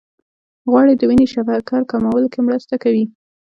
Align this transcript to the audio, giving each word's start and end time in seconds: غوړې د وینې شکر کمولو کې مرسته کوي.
غوړې 0.69 0.93
د 0.97 1.01
وینې 1.09 1.27
شکر 1.33 1.79
کمولو 1.91 2.27
کې 2.33 2.39
مرسته 2.47 2.75
کوي. 2.83 3.05